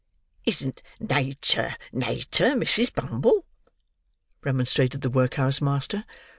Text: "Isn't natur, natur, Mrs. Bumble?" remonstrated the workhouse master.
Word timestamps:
"Isn't 0.47 0.81
natur, 0.99 1.75
natur, 1.93 2.55
Mrs. 2.55 2.91
Bumble?" 2.91 3.45
remonstrated 4.43 5.01
the 5.01 5.11
workhouse 5.11 5.61
master. 5.61 6.05